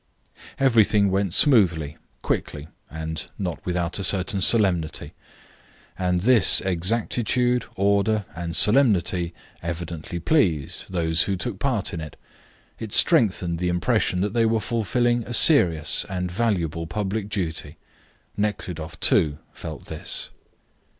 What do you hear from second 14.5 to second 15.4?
fulfilling a